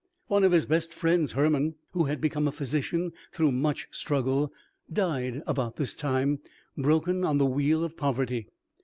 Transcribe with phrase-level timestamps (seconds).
[0.29, 4.51] One of his best friends, Herman, who had become a physician through much struggle,
[4.91, 6.39] died about this time,
[6.75, 8.47] broken on the wheel of poverty.